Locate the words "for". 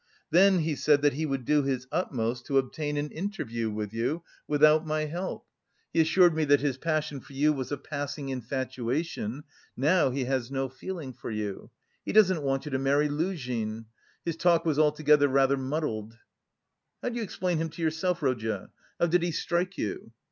7.19-7.33, 11.13-11.29